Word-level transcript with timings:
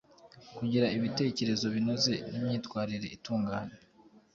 Kugira 0.57 0.87
ibitekerezo 0.97 1.65
binoze 1.75 2.13
n’imyitwarire 2.29 3.07
itunganye 3.17 3.77